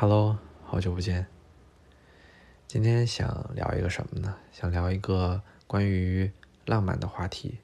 [0.00, 1.26] Hello，好久不见。
[2.66, 4.34] 今天想聊一个什么呢？
[4.50, 6.32] 想聊一个关于
[6.64, 7.58] 浪漫的话题。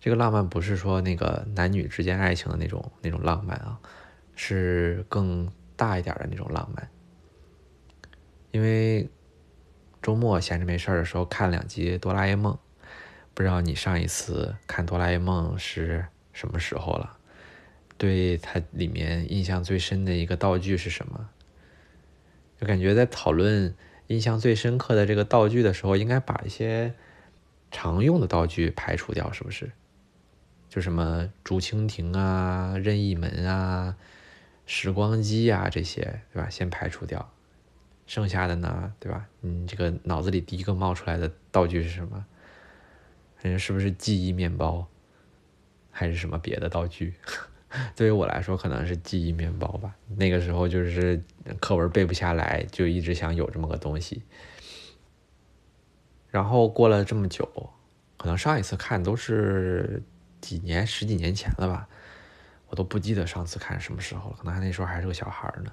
[0.00, 3.78] 这个浪漫不是说那个男女之间爱情的那种那种浪漫啊，
[4.36, 6.88] 是更大一点的那种浪漫。
[8.50, 9.10] 因为
[10.00, 12.54] 周末闲着没事儿的时候看两集《哆啦 A 梦》，
[13.34, 17.18] 不知道你上一次看《哆啦 A 梦》是什么时候了？
[17.96, 21.28] 对它里面印象最深的一个道具是什么？
[22.60, 23.74] 就感觉在讨论
[24.06, 26.94] 印象最深刻的这个道具的时候，应该把一些
[27.70, 29.72] 常用的道具排除掉，是不是？
[30.68, 33.96] 就什么竹蜻蜓啊、任意门啊、
[34.66, 36.50] 时光机啊这些，对吧？
[36.50, 37.30] 先排除掉。
[38.06, 39.26] 剩下的呢，对吧？
[39.40, 42.26] 你这个脑子里第一个冒出来的道具是什么？
[43.42, 44.86] 嗯，是不是记忆面包，
[45.90, 47.14] 还是什么别的道具？
[47.96, 49.94] 对于我来说，可能是记忆面包吧。
[50.16, 51.22] 那个时候就是
[51.60, 54.22] 课文背不下来，就一直想有这么个东西。
[56.30, 57.48] 然后过了这么久，
[58.16, 60.02] 可能上一次看都是
[60.40, 61.88] 几年、十几年前了吧，
[62.68, 64.36] 我都不记得上次看什么时候了。
[64.38, 65.72] 可能那时候还是个小孩呢。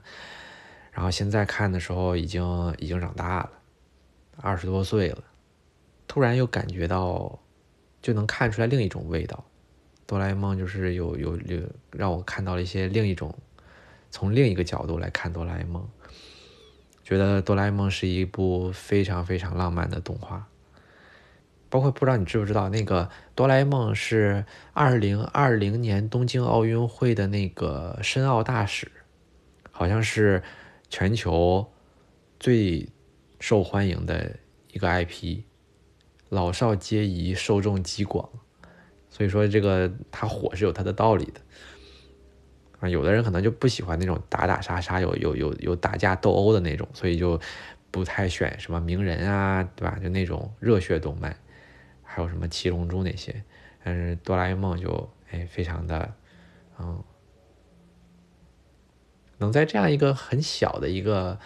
[0.92, 3.52] 然后现在看的时候，已经已经长大了，
[4.38, 5.24] 二十多岁了，
[6.08, 7.40] 突然又感觉到，
[8.02, 9.44] 就能看出来另一种味道。
[10.12, 13.34] 哆啦 A 梦就是有有有让我看到了一些另一种，
[14.10, 15.88] 从另一个角度来看哆啦 A 梦，
[17.02, 20.50] 觉得哆啦 A 梦是一部非常非常浪漫的动画。
[21.70, 28.92] 包括不知道你知不知道，那个哆啦 A 梦是二零二零年东京奥运会的那个申奥大使，
[29.72, 30.44] 好像是
[30.90, 31.72] 全球
[32.38, 32.90] 最
[33.40, 34.36] 受欢迎的
[34.74, 35.44] 一个 IP，
[36.28, 38.28] 老少皆宜，受众极广。
[39.12, 41.42] 所以说这个它火是有它的道理的
[42.80, 47.40] 啊，有的人可能就不喜欢那种打打杀杀、有有有有打架斗殴的那种，所以就
[47.92, 50.00] 不太选什么名人啊，对吧？
[50.02, 51.36] 就那种热血动漫，
[52.02, 53.44] 还有什么七龙珠那些。
[53.84, 56.14] 但是哆啦 A 梦就哎非常的
[56.80, 57.04] 嗯，
[59.38, 61.38] 能在这样一个很小的一个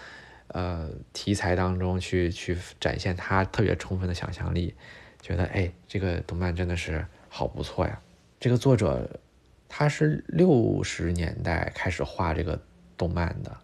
[0.50, 4.76] 呃题材当中去去展现它特别充分的想象力，
[5.20, 7.06] 觉得哎这个动漫真的是。
[7.38, 8.00] 好不错呀，
[8.40, 9.20] 这个作者
[9.68, 12.58] 他是六十年代开始画这个
[12.96, 13.58] 动漫的。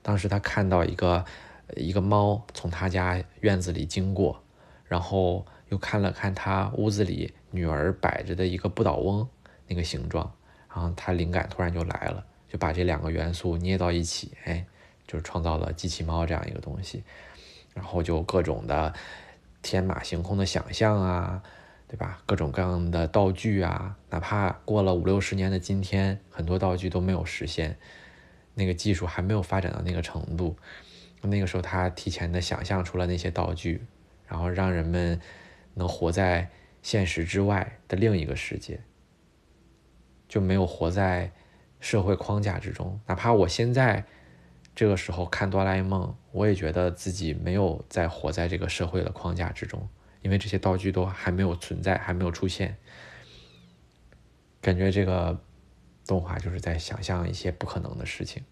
[0.00, 1.24] 当时他看到一个
[1.74, 4.40] 一个猫从他家院子里经过，
[4.84, 9.28] 然后又看了看他屋子里女儿摆着的一个不倒翁
[9.66, 10.32] 那个形状，
[10.72, 14.64] 然后他灵感突然就来了，就把这两个元素捏到一起，哎，
[15.08, 17.02] 就创造了机器猫这样一个东西。
[17.74, 18.94] 然后就各种的
[19.62, 21.42] 天马行空的想象啊。
[21.90, 22.22] 对吧？
[22.24, 27.76] 各种各样的道具啊，哪怕过了五六十年的今天，很多道具都没有实现，
[28.54, 30.56] 那个技术还没有发展到那个程度。
[31.22, 33.84] 那个时候，他提前的想象出了那些道具，
[34.28, 35.20] 然后让人们
[35.74, 36.48] 能活在
[36.80, 38.78] 现实之外的另一个世界，
[40.28, 41.32] 就没有活在
[41.80, 43.00] 社会框架之中。
[43.08, 44.04] 哪怕我现在
[44.76, 49.88] 这个时候看哆啦 A 梦，我也觉得自己没有在活在这个社会的框架之中。
[50.22, 52.76] 因为这些道具都还没有存在，还没有出现，
[54.60, 55.40] 感觉这个
[56.06, 58.42] 动画就是在想象一些不可能的事情。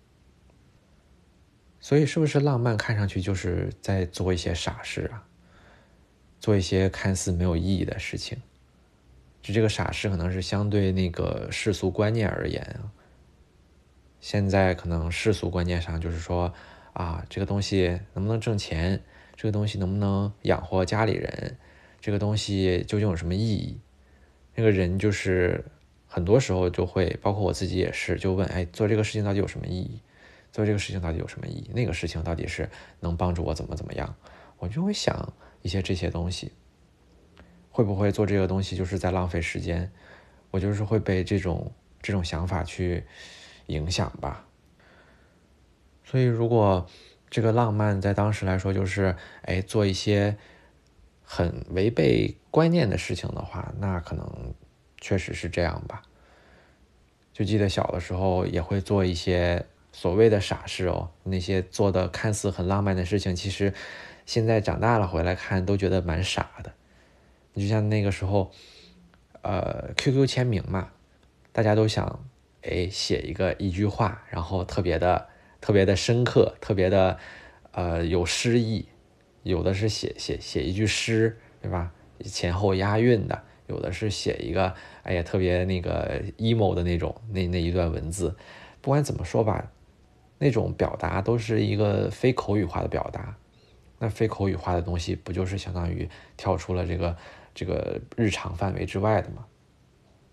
[1.81, 5.25] 所以，是不是浪漫看上去就是在做一些傻事啊？
[6.41, 8.41] 做一些看似没有意义的事情？
[9.43, 12.91] 就这个傻事，可能是相对那个世俗观念而言啊。
[14.21, 16.53] 现在可能世俗观念上就是说
[16.93, 19.00] 啊，这个东西能不能挣钱？
[19.38, 21.56] 这个东西能不能养活家里人？
[22.00, 23.78] 这个东西究竟有什么意义？
[24.56, 25.65] 那个人就是
[26.09, 30.00] 很多时候就会，包括我自己也是，就问：哎，做这个事情到底有什么意义？
[30.50, 31.71] 做这个事情到底有什么意义？
[31.72, 32.69] 那个事情到底是
[32.99, 34.12] 能帮助我怎么怎么样？
[34.59, 35.32] 我就会想
[35.62, 36.50] 一些这些东西，
[37.70, 39.88] 会不会做这个东西就是在浪费时间？
[40.50, 41.70] 我就是会被这种
[42.03, 43.05] 这种想法去
[43.66, 44.44] 影响吧。
[46.02, 46.84] 所以如果。
[47.31, 50.37] 这个浪漫在当时来说，就是哎，做一些
[51.23, 54.55] 很违背观念的事情的话，那可能
[54.99, 56.03] 确实是这样吧。
[57.35, 63.75] 就记得小的时候也会做一些所谓的傻事哦，那些做的看似很浪漫的事情，其实
[64.25, 66.73] 现在长大了回来看都觉得蛮傻的。
[67.53, 68.51] 你就像那个时候，
[69.43, 70.93] 呃，QQ 签名嘛，
[71.53, 72.25] 大家都想
[72.63, 75.29] 哎写一个一句话，然后特别的。
[75.60, 77.19] 特别的深刻，特别的，
[77.72, 78.87] 呃，有诗意，
[79.43, 81.93] 有的是写写写一句诗，对吧？
[82.25, 88.34] 前后押韵的，有的是写一个，哎呀，特别那个 emo 的那种那那一段文字。
[88.81, 89.70] 不管怎么说吧，
[90.38, 93.37] 那种表达都是一个非口语化的表达。
[93.99, 97.16] 那非口语化的东西，不就是相当于跳出了这个
[97.52, 99.44] 这个日常范围之外的吗？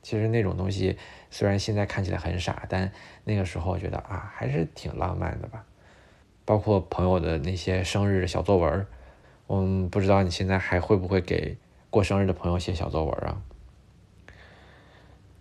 [0.06, 0.96] 其实那种东西
[1.32, 2.92] 虽然现在看起来很傻，但
[3.24, 5.66] 那个时候觉得啊，还是挺浪漫的吧。
[6.46, 8.86] 包括朋友的那些生日小作文，
[9.48, 11.58] 嗯，不知道你现在还会不会给
[11.90, 13.42] 过生日的朋友写小作文啊？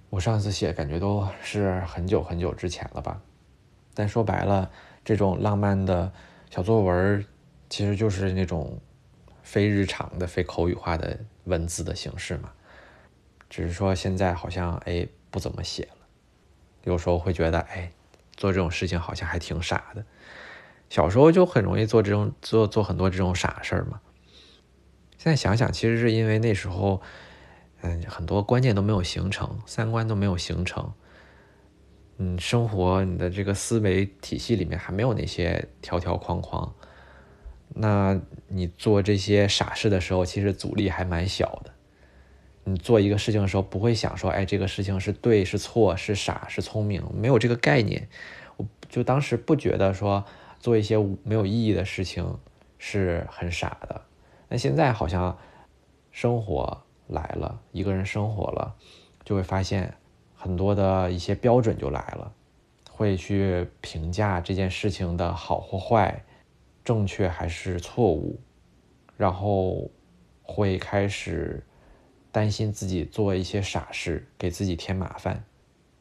[0.09, 3.21] 我上次写感觉都是很久很久之前了吧。
[3.93, 4.71] 但说白了，
[5.05, 6.11] 这种浪漫的
[6.49, 7.23] 小作文。
[7.69, 8.79] 其实就是那种
[9.43, 12.53] 非日常的、非口语化的文字的形式嘛，
[13.55, 16.09] 只是说现在好像哎不怎么写了，
[16.83, 17.93] 有时候会觉得哎
[18.35, 20.05] 做这种事情好像还挺傻的，
[20.91, 24.01] 小时候就很容易做这种做做很多这种傻事儿嘛。
[25.19, 27.01] 现在想想，其实是因为那时候
[27.83, 30.93] 嗯很多观念都没有形成，三观都没有形成，
[32.17, 36.75] 嗯，生活你的这个思维体系里面还没有那些条条框框。
[37.69, 41.73] 那你做这些傻事的时候，其实阻力还蛮小的。
[42.65, 48.09] 你做一个事情的时候，不会想说，哎，这个事情是对是错，是傻是聪明，没有这个概念。
[48.57, 50.25] 我就当时不觉得说
[50.61, 52.39] 做一些没有意义的事情
[52.79, 54.01] 是很傻的。
[54.49, 55.37] 那现在好像
[56.11, 58.75] 生活来了，一个人生活了，
[59.25, 59.95] 就会发现
[60.35, 62.33] 很多的一些标准就来了，
[62.91, 66.25] 会去评价这件事情的好或坏。
[66.85, 68.39] 正确还是错误，
[69.17, 69.91] 然后
[70.43, 71.65] 会开始
[72.35, 75.45] 担心自己做一些傻事，给自己添麻烦，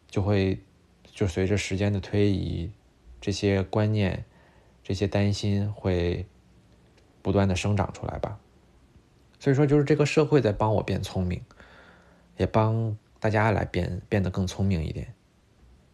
[0.07, 0.59] 就会
[1.05, 2.71] 就随着时间的推移，
[3.21, 4.25] 这些观念、
[4.83, 6.25] 这些担心会
[7.21, 8.39] 不断的生长出来吧。
[9.39, 11.39] 所以说，就是这个社会在帮我变聪明，
[12.37, 15.13] 也帮大家来变变得更聪明一点。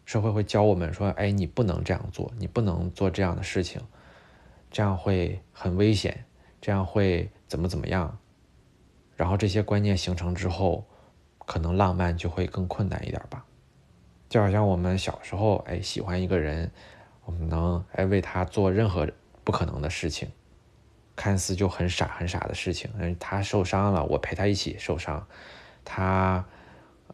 [0.06, 3.78] 社会会教我们说：“哎，你不能这样做，你不能做这样的事情。”
[4.72, 6.24] 这样会很危险，
[6.62, 8.18] 这样会怎么怎么样？
[9.20, 10.82] 然后这些观念形成之后，
[11.44, 13.44] 可能浪漫就会更困难一点吧。
[14.30, 16.70] 就好像我们小时候，哎，喜欢一个人，
[17.26, 19.06] 我们能哎为他做任何
[19.44, 20.30] 不可能的事情，
[21.14, 22.90] 看似就很傻很傻的事情。
[22.96, 25.20] 嗯，他受伤了，我陪他一起受伤；
[25.84, 26.42] 他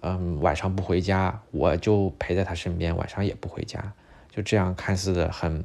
[0.02, 3.92] 嗯晚上不回家，我就陪在他身边，晚上也不回家。
[4.30, 5.64] 就这样看似的很。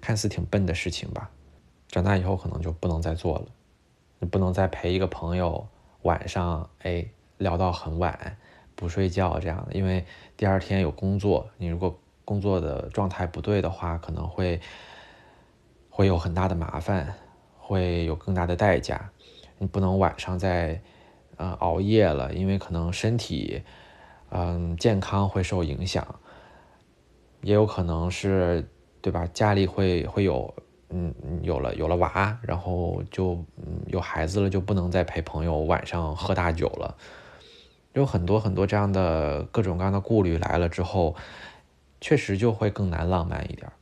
[0.00, 1.30] 看似挺笨的事情吧，
[1.88, 3.46] 长大以后可能就不能再做了。
[4.22, 5.66] 你不能再陪一个朋友
[6.02, 7.04] 晚上哎
[7.38, 8.36] 聊到很晚
[8.76, 14.60] 不睡觉这样的，因为第二天有工作，你如果工作的状态不对的话，可能会
[15.90, 17.12] 会有很大的麻烦，
[17.58, 19.10] 会有更大的代价。
[19.58, 20.80] 你不能晚上再
[21.36, 23.60] 呃熬夜了，因为可能身体
[24.30, 26.06] 嗯健康会受影响，
[27.40, 28.68] 也有可能是。
[29.02, 29.26] 对吧？
[29.34, 30.54] 家里会会有，
[30.94, 36.96] 嗯，有了有了娃，然后就嗯有孩子了，就不能再陪朋友晚上喝大酒了。
[37.94, 41.16] 有很多很多这样的各种各样的顾虑来了之后，
[42.00, 43.72] 确实就会更难浪漫一点。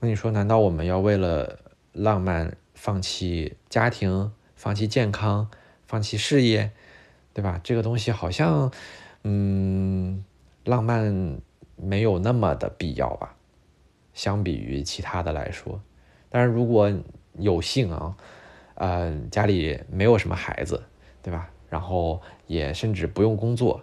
[0.00, 1.58] 那你说，难道我们要为了
[1.92, 5.48] 浪漫放弃家庭、放弃健康、
[5.86, 6.72] 放弃事业，
[7.32, 7.60] 对吧？
[7.62, 8.72] 这个东西好像，
[9.22, 10.24] 嗯，
[10.64, 11.40] 浪漫
[11.76, 13.36] 没有那么的必要吧？
[14.14, 15.80] 相比于其他的来说，
[16.30, 16.92] 但是如果
[17.38, 18.16] 有幸啊，
[18.74, 20.82] 呃，家里没有什么孩子，
[21.22, 21.50] 对吧？
[21.68, 23.82] 然后也甚至不用工作，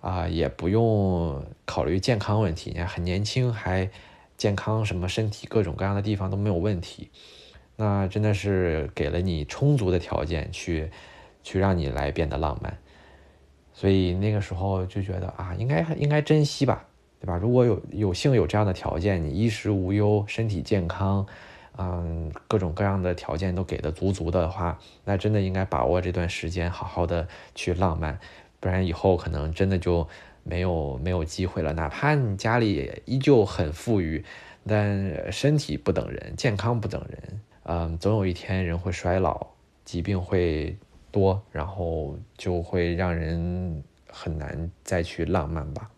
[0.00, 3.90] 啊，也不用考虑健康问题，你看很年轻，还
[4.36, 7.10] 健康，什么身体各种各样的地方都没有问题，
[7.76, 10.90] 那真的是给了你充足的条件去，
[11.42, 12.78] 去让你来变得浪漫，
[13.72, 16.86] 所以那个时候就觉得啊，应该应该珍惜吧。
[17.20, 17.38] 对吧？
[17.38, 21.26] 如果有有幸有这样的条件，你衣食无忧，身体健康，
[21.76, 28.18] 嗯，各种各样的条件都给的足足的话，那真的应该把握这段时间，好好的去浪漫，
[28.60, 30.06] 不然以后可能真的就
[30.44, 31.72] 没有没有机会了。
[31.72, 34.24] 哪怕你家里依旧很富裕，
[34.66, 39.48] 但身体不等人，健康不等人，嗯，总有一天人会衰老，
[39.84, 40.76] 疾病会
[41.10, 45.90] 多，然后就会让人很难再去浪漫吧。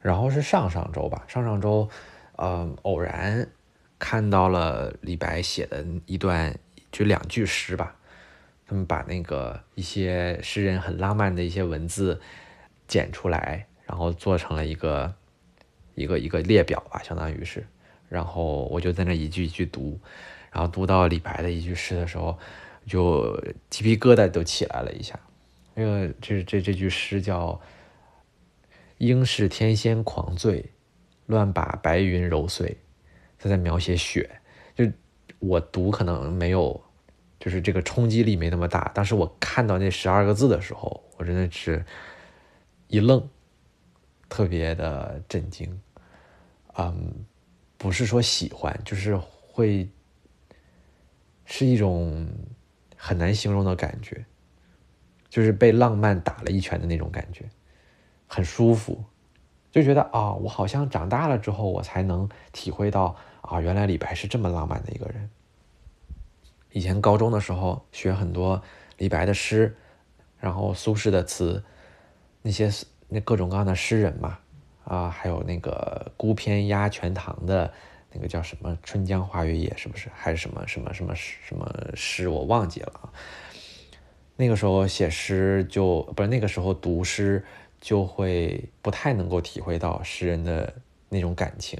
[0.00, 1.88] 然后是上上周吧，上上周，
[2.36, 3.48] 嗯，偶然
[4.06, 6.54] 看到了李白写的一段，
[6.92, 7.96] 就两句诗吧。
[8.66, 12.20] 他们把那个一些诗人很浪漫的一些文字
[12.86, 15.14] 剪出来，然后做成了一个
[15.94, 17.66] 一个一个列表吧，相当于是。
[18.10, 19.98] 然后我就在那一句一句读，
[20.52, 22.38] 然后读到李白的一句诗的时候，
[22.86, 25.18] 就鸡皮疙瘩都起来了一下。
[25.72, 27.58] 那个这这这句诗叫。
[28.98, 30.64] 应是天仙狂醉，
[31.26, 32.76] 乱把白云揉碎。
[33.44, 34.40] 他在描写雪，
[34.74, 34.90] 就
[35.38, 36.82] 我读可能没有，
[37.38, 38.90] 就是这个冲击力没那么大。
[38.94, 41.84] 当时我看到那十二个字的时候，我真的是
[42.88, 43.28] 一愣，
[44.30, 45.78] 特别的震惊。
[46.78, 47.26] 嗯，
[47.76, 49.86] 不是说喜欢，就是会
[51.44, 52.26] 是一种
[52.96, 54.24] 很难形容的感觉，
[55.28, 57.44] 就是被浪漫打了一拳的那种感觉，
[58.26, 59.04] 很舒服。
[59.70, 63.16] 就觉得啊，我好像长大了之后，我才能体会到
[63.48, 65.30] 啊，原来李白是这么浪漫的一个人。
[66.72, 68.62] 以前高中的时候学很多
[68.98, 69.76] 李白的诗，
[70.38, 71.62] 然后苏轼的词，
[72.42, 72.70] 那些
[73.08, 74.38] 那各种各样的诗人嘛，
[74.84, 77.72] 啊，还有那个孤篇压全唐的
[78.12, 80.08] 那个叫什么《春江花月夜》，是不是？
[80.14, 82.28] 还是什么什么什么什么诗？
[82.28, 83.12] 我忘记了啊。
[84.36, 87.44] 那个时候写诗就不是那个时候读诗。
[87.80, 90.72] 就会不太能够体会到诗人的
[91.10, 91.78] 那种感情。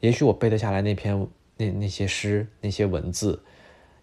[0.00, 1.26] 也许我背得下来那篇
[1.56, 3.42] 那那些诗那些文字，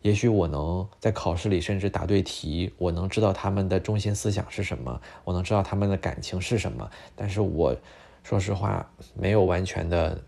[0.01, 6.89] 也许我能在考试里甚至答对题，我能知道他们的中心思想是什么，我能知道他们的感情是什么。
[7.15, 7.75] 但是我
[8.23, 10.21] 说实话，没有完全的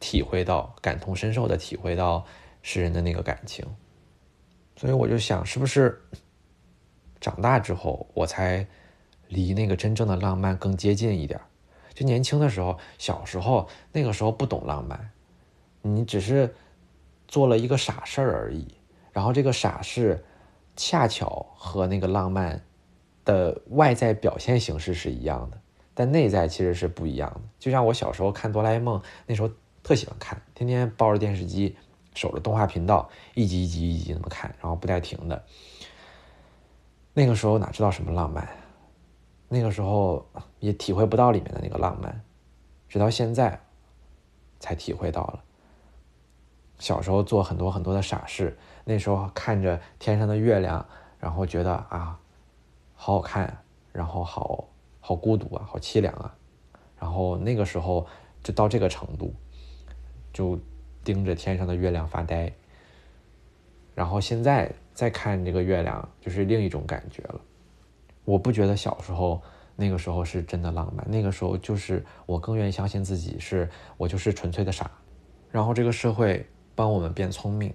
[0.00, 2.24] 体会到感同身受的体会到
[2.62, 3.64] 诗人的那个感情。
[4.76, 6.00] 所以我就想，是不是
[7.20, 8.66] 长大之后我才。
[9.28, 11.40] 离那个真正的浪漫更接近一点
[11.94, 15.10] 就年轻的时候，小时候那个时候不懂浪漫，
[15.82, 16.54] 你只是
[17.28, 18.74] 做了一个傻事儿而已。
[19.12, 20.24] 然后这个傻事，
[20.74, 22.64] 恰巧和那个浪漫
[23.24, 25.60] 的外在表现形式是一样的，
[25.92, 27.40] 但内在其实是不一样的。
[27.58, 29.50] 就像我小时候看哆啦 A 梦，那时候
[29.82, 31.76] 特喜欢看，天天抱着电视机，
[32.14, 35.44] 守着动画频道，一集一集一集那么看，然后不带停的。
[37.12, 38.48] 那个时候哪知道什么浪漫？
[39.52, 40.26] 那个时候
[40.60, 42.24] 也体会不到里面的那个浪漫，
[42.88, 43.60] 直到现在
[44.58, 45.44] 才体会到了。
[46.78, 48.56] 小时候做很多很多的傻事，
[48.86, 50.86] 那时候看着天上的月亮，
[51.20, 52.18] 然后觉得啊，
[52.94, 54.68] 好好看，然后好
[55.00, 56.34] 好孤独啊，好凄凉啊，
[56.98, 58.06] 然后那个时候
[58.42, 59.34] 就到这个程度，
[60.32, 60.58] 就
[61.04, 62.50] 盯着天上的月亮发呆。
[63.94, 67.38] 然后现在再看这个月亮，就是另一种感觉了。
[68.24, 69.42] 我不觉得小时候
[69.74, 74.90] 那个时候是真的浪漫，那个时候就是我更愿意相信自己是我就是纯粹的傻，
[75.50, 77.72] 然后这个社会帮我们变聪明。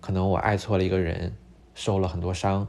[0.00, 1.36] 可能我爱错了一个人，
[1.74, 2.66] 受了很多伤，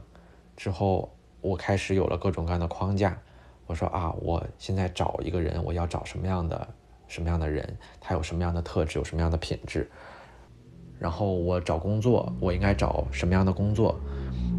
[0.56, 3.16] 之后我开始有了各种各样的框架。
[3.66, 6.68] 我说啊，我现在找一个人，我要找什么样的
[7.06, 9.88] 什么样的人，他有什么样的特质，有什么样的品质。
[10.98, 13.98] 然后我找工作，我应该找什么样的工作？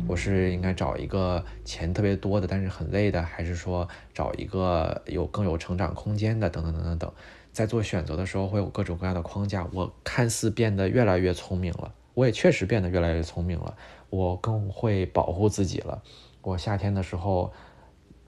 [0.07, 6.49] 我是应该找一个钱特别多的，但是很累的，还是说找一个有更有成长空间的？
[6.49, 7.11] 等等等等等，
[7.53, 9.67] 在做选择的时候会有各种各样的框架。
[9.71, 13.75] 我看似变得越来越聪明了，我也确实变得越来越聪明了。
[14.09, 16.01] 我更会保护自己了。
[16.41, 17.53] 我夏天的时候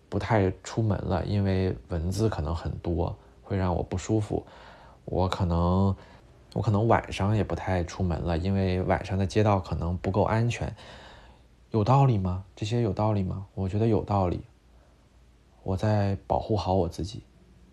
[0.08, 4.46] 不太出门了，因为蚊子可能很多，会让我不舒服。
[5.04, 5.94] 我可能
[6.54, 10.74] 我可能晚上也不太出门了，因为晚上的街道可能不够安全。
[11.74, 12.46] 有道理吗？
[12.56, 13.48] 这些有道理吗？
[13.56, 14.44] 我觉得有道理。
[15.64, 17.24] 我在保护好我自己，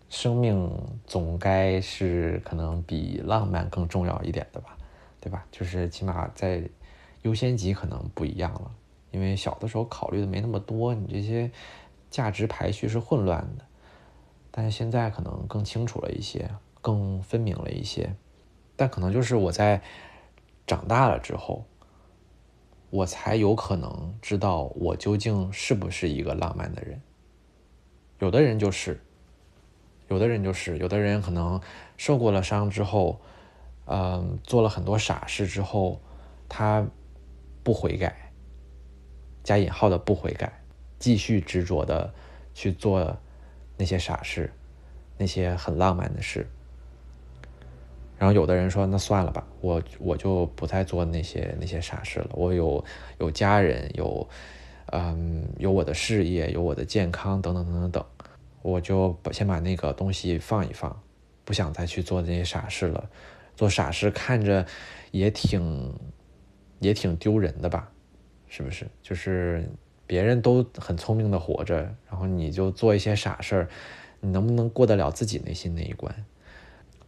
[0.09, 0.67] 生命
[1.05, 4.75] 总该是可能比浪漫更重要一点的吧，
[5.19, 5.45] 对吧？
[5.51, 6.67] 就是起码在
[7.21, 8.71] 优先级可能不一样了，
[9.11, 11.51] 因为小的时候考虑的没那么多，你这些
[12.09, 13.63] 价值排序是混乱的，
[14.49, 16.49] 但是现在可能更清楚了一些，
[16.81, 18.15] 更分明了一些，
[18.75, 19.79] 但可能就是我在
[20.65, 21.65] 长大了之后。
[22.91, 27.01] 我才有可能知道我究竟是不是一个浪漫的人。
[28.19, 29.01] 有的人就是，
[30.09, 31.59] 有的人就是，有的人可能
[31.97, 33.19] 受过了伤之后，
[33.85, 35.99] 嗯，做了很多傻事之后，
[36.47, 36.85] 他
[37.63, 38.31] 不悔改，
[39.41, 40.61] 加引号的不悔改，
[40.99, 42.13] 继续执着的
[42.53, 43.17] 去做
[43.77, 44.53] 那些傻事，
[45.17, 46.47] 那些很浪漫的事。
[48.21, 52.29] 然后有的人说：“那算了吧，我我就不再做那些那些傻事了。
[52.33, 52.85] 我有
[53.17, 54.29] 有家人，有
[54.91, 58.05] 嗯有我的事业，有我的健康，等等等等等，
[58.61, 61.01] 我就先把那个东西放一放，
[61.43, 63.09] 不想再去做那些傻事了。
[63.55, 64.67] 做傻事看着
[65.09, 65.91] 也挺
[66.77, 67.89] 也挺丢人的吧？
[68.47, 68.85] 是不是？
[69.01, 69.67] 就是
[70.05, 73.69] 别人都很聪明的活着，然后你就做一些傻事儿，
[74.19, 76.13] 你能不能过得了自己内心那一关？”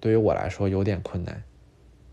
[0.04, 1.42] 对于我来说有点困难，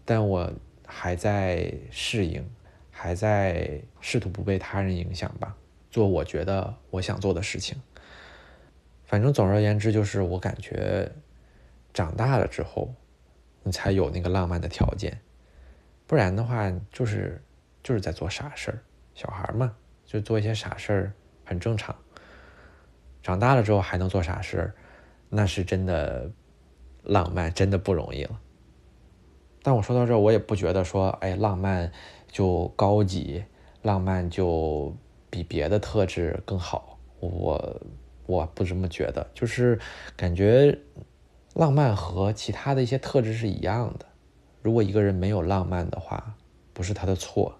[0.04, 0.48] 但我
[0.86, 2.48] 还在适应，
[2.88, 5.56] 还在试图不被他人影响吧，
[5.90, 7.76] 做我觉得我想做的事情。
[9.06, 11.10] 反正总而言之，就是我感觉
[11.92, 12.94] 长大了之后，
[13.64, 15.20] 你才有那个浪漫的条件。
[16.06, 17.42] 不然的话，就是
[17.82, 18.78] 就是在做傻事儿。
[19.16, 19.74] 小孩嘛，
[20.06, 21.12] 就做一些傻事儿，
[21.44, 21.92] 很正常。
[23.20, 24.74] 长大了之后还能做傻事儿，
[25.28, 26.30] 那是真的
[27.04, 28.40] 浪漫，真的不容易了。
[29.62, 31.92] 但我说到这儿，我也不觉得说，哎，浪漫
[32.30, 33.44] 就高级，
[33.82, 34.94] 浪漫就
[35.28, 36.98] 比别的特质更好。
[37.20, 37.80] 我
[38.26, 39.78] 我不这么觉得，就是
[40.16, 40.78] 感觉
[41.54, 44.06] 浪漫和其他的一些特质是一样的。
[44.62, 46.36] 如果一个人没有浪漫的话，
[46.72, 47.58] 不是他的错，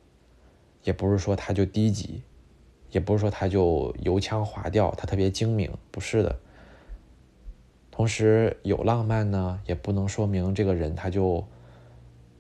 [0.84, 2.22] 也不是说他就低级，
[2.90, 6.38] 也不是说他就油腔滑调，他特别精明，不是的。
[8.00, 11.44] 同时有浪漫呢，也不能说明这个人他就。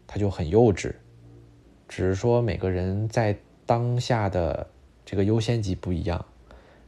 [0.06, 0.92] 他就很幼稚，
[1.86, 3.36] 只是说每个人在
[3.66, 4.66] 当下的
[5.04, 6.24] 这个优先级不一样，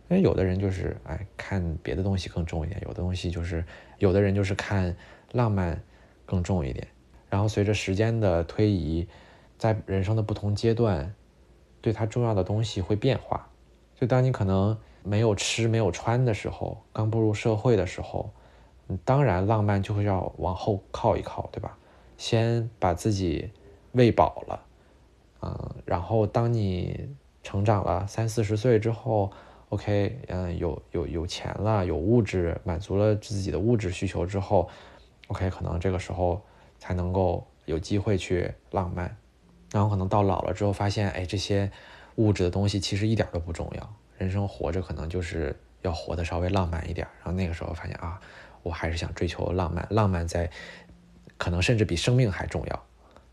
[0.09, 3.63] 因为有的人就是哎看别的东西更重一点，有的东西就是
[3.99, 4.97] 有的人就是看
[5.31, 5.81] 浪漫
[6.25, 6.89] 更重一点。
[7.29, 9.07] 然后随着时间的推移，
[9.57, 11.15] 在人生的不同阶段，
[11.81, 13.49] 对他重要的东西会变化。
[13.95, 18.33] 就当你可能没有吃没有穿的时候，刚步入社会的时候，
[19.05, 21.77] 当然浪漫就会要往后靠一靠，对吧？
[22.19, 23.51] 先把自己
[23.93, 24.65] 喂饱了，
[25.41, 27.09] 嗯，然后当你
[27.43, 29.33] 成长了三四十岁之后
[29.71, 34.69] ，OK，嗯，有有有钱了，有物质满足了自己的物质需求之后
[35.27, 36.41] ，OK，可能这个时候
[36.79, 39.17] 才能够有机会去浪漫，
[39.73, 41.71] 然后可能到老了之后发现，哎，这些
[42.17, 48.21] 物质的东西其实一点都不重要，人生活着可能就是要活得稍微浪漫一点，然后那个时候发现啊，
[48.63, 50.51] 我还是想追求浪漫，浪漫在。
[51.39, 52.85] 可能甚至比生命还重要，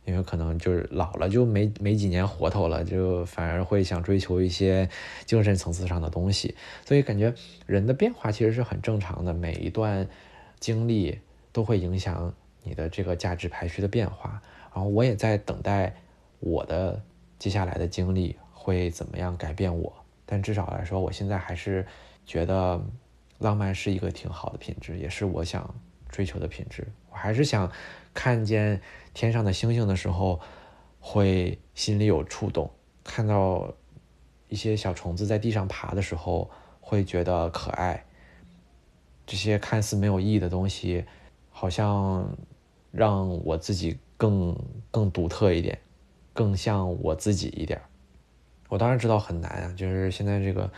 [0.03, 4.89] 因为可能就是老了就没没几年活头了，就反而会想追求一些
[5.27, 6.55] 精神层次上的东西。
[6.85, 7.31] 所以感觉
[7.67, 10.07] 人的变化其实是很正常的，每一段
[10.59, 11.19] 经历
[11.51, 12.33] 都会影响
[12.63, 14.41] 你的这个价值排序的变化。
[14.73, 15.95] 然后我也在等待
[16.39, 16.99] 我的
[17.37, 19.93] 接下来的经历会怎么样改变我，
[20.25, 21.85] 但至少来说，我现在还是
[22.25, 22.83] 觉得
[23.39, 25.73] 浪漫是一个挺好的品质，也是我想
[26.07, 26.87] 追求的品质。
[27.09, 27.71] 我还是想。
[28.11, 28.81] 看见
[29.13, 30.41] 天上的星星的时候，
[30.99, 32.67] 会心里有触动；
[33.03, 33.71] 看到
[34.49, 36.49] 一些小虫子在地上爬的时候，
[36.81, 38.03] 会觉得可爱。
[39.25, 41.05] 这些看似没有意义的东西，
[41.49, 42.35] 好像
[42.91, 44.57] 让我自己更
[44.91, 45.79] 更独特一点，
[46.33, 47.79] 更像我自己一点。
[48.67, 50.69] 我当然知道很难啊，就是现在这个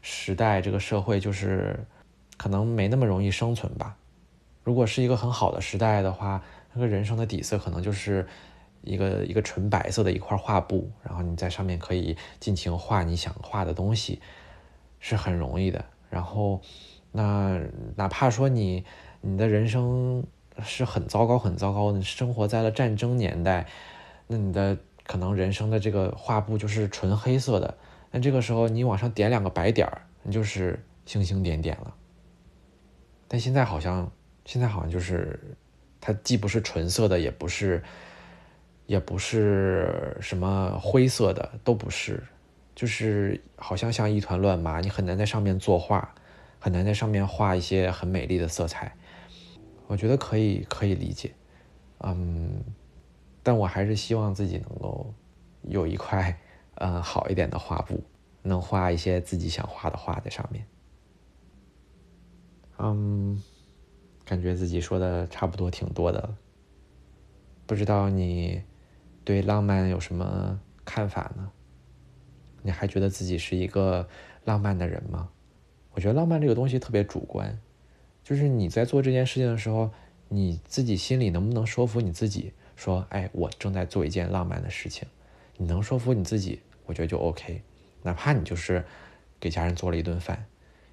[0.00, 1.78] 时代，这个社会，就是
[2.38, 3.98] 可能没那么容易生存吧。
[4.64, 6.42] 如果是一个很好的时代的话。
[6.74, 8.28] 那个人生的底色可能就是
[8.82, 14.20] 一个一个纯白色的一块画布，然后你在上面可以尽情画你想画的东西，
[15.00, 15.84] 是很容易的。
[16.10, 16.60] 然后，
[17.10, 17.58] 那
[17.96, 18.84] 哪怕说你
[19.22, 20.24] 你的人生
[20.62, 23.66] 是很糟糕很糟糕，你生活在了战争年代，
[24.28, 27.76] 那你的可能人生的这个画布就是纯黑色的。
[28.12, 31.94] 那这个时候你往上点两个白点儿，你就是星星点点了。
[33.28, 34.10] 但现在好像
[34.44, 35.38] 现在好像就是。
[36.00, 37.82] 它既不是纯色的，也不是，
[38.86, 42.22] 也不是什么灰色的，都不是，
[42.72, 46.14] 就是好像像一团乱麻，你很难在上面作画，
[46.60, 48.94] 很难在上面画一些很美丽的色彩。
[49.88, 51.34] 我觉得可以，可以理解，
[51.98, 52.62] 嗯，
[53.42, 55.12] 但我还是希望自己能够
[55.62, 56.38] 有一块，
[56.76, 58.00] 嗯，好一点的画布，
[58.42, 60.64] 能画一些自己想画的画在上面，
[62.78, 63.42] 嗯。
[64.24, 66.36] 感觉自己说的差不多挺多的，
[67.64, 68.62] 不知道你
[69.24, 71.50] 对浪漫有什么看法呢？
[72.60, 74.06] 你还觉得自己是一个
[74.44, 75.30] 浪漫的人吗？
[75.92, 77.58] 我觉得浪漫这个东西特别主观，
[78.22, 79.90] 就是你在做这件事情的时候，
[80.28, 85.08] 你自己心里能不能说服你自己，说，哎，我正在做一件浪漫的事情，
[85.56, 87.62] 你能说服你自己，我觉得就 OK。
[88.02, 88.84] 哪怕你就是
[89.40, 90.44] 给家人做了一顿饭，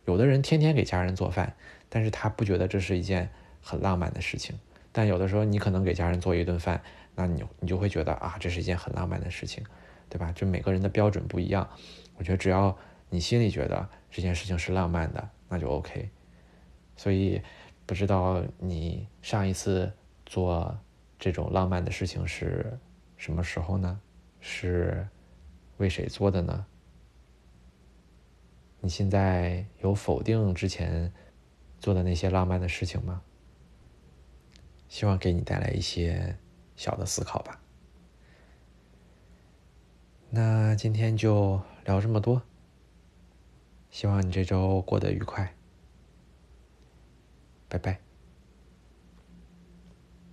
[0.06, 1.56] 有的人天天给家人做饭。
[1.88, 3.30] 但是他不觉得这是一件
[3.62, 4.58] 很浪漫的事情，
[4.92, 6.82] 但有的时候你可能给家人做一顿饭，
[7.14, 9.64] 那你你就会觉得啊，这是一件很浪漫的事情，
[10.10, 10.30] 对吧？
[10.34, 11.70] 就每个人的标准不一样，
[12.18, 12.78] 我觉得只要
[13.10, 16.10] 你心里觉得这件事情是浪漫的，那就 OK。
[16.98, 17.42] 所以
[17.86, 19.94] 不知道你上一次
[20.26, 20.78] 做
[21.18, 22.78] 这种浪漫的事情是
[23.16, 24.02] 什么时候呢？
[24.42, 25.08] 是
[25.78, 26.66] 为谁做的呢？
[28.86, 31.12] 你现在有否定之前？
[31.78, 33.22] 做的那些浪漫的事情吗？
[34.88, 36.38] 希望给你带来一些
[36.76, 37.62] 小的思考吧。
[40.30, 42.42] 那今天就聊这么多，
[43.92, 45.56] 希望你这周过得愉快，
[47.68, 48.05] 拜拜。